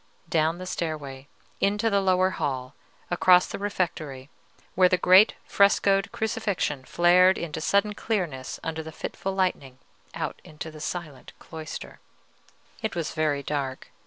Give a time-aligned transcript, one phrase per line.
[0.29, 1.27] Down the stairway
[1.59, 2.73] into the lower hall,
[3.11, 4.31] across the refectory,
[4.73, 9.77] where the great frescoed Crucifixion flared into sudden clearness under the fitful lightning,
[10.15, 11.99] out into the silent cloister.
[12.81, 13.91] It was very dark.